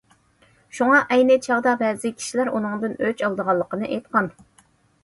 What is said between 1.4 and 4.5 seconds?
چاغدا بەزى كىشىلەر ئۇنىڭدىن ئۆچ ئالىدىغانلىقىنى ئېيتقان.